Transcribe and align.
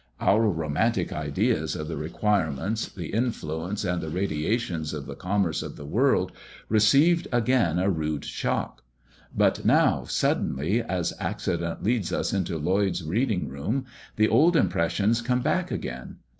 Our 0.19 0.49
romantic 0.49 1.13
ideas 1.13 1.75
of 1.75 1.87
the 1.87 1.95
requirements, 1.95 2.89
the 2.89 3.13
influences, 3.13 3.85
and 3.85 4.01
the 4.01 4.09
radiations 4.09 4.95
of 4.95 5.05
the 5.05 5.13
commerce 5.13 5.61
of 5.61 5.75
the 5.75 5.85
world 5.85 6.31
received 6.69 7.27
again 7.31 7.77
a 7.77 7.87
rude 7.87 8.25
shock; 8.25 8.81
but 9.37 9.63
now, 9.63 10.05
suddenly, 10.05 10.81
as 10.81 11.13
accident 11.19 11.83
leads 11.83 12.11
us 12.11 12.33
into 12.33 12.57
Lloyd's 12.57 13.03
reading 13.03 13.47
room, 13.47 13.85
the 14.15 14.27
old 14.27 14.55
impressions 14.55 15.21
come 15.21 15.41
back 15.43 15.69
again. 15.69 16.15